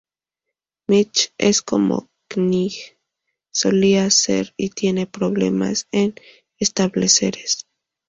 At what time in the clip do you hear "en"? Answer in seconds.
5.91-6.15